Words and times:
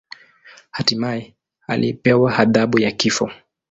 Hatimaye 0.71 1.35
alipewa 1.67 2.37
adhabu 2.37 2.79
ya 2.79 2.91
kifo. 2.91 3.31